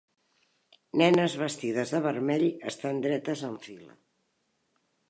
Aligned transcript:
Nenes 1.01 1.35
vestides 1.41 1.93
de 1.97 2.01
vermell 2.07 2.49
estan 2.73 3.05
dretes 3.07 3.47
en 3.53 3.57
fila. 3.69 3.97